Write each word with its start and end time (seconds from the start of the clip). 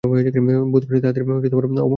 বোধ 0.03 0.83
করি, 0.87 0.99
তাঁহাদের 1.01 1.23
অমত 1.23 1.29
না 1.29 1.35
হইতে 1.35 1.55
পারে। 1.55 1.89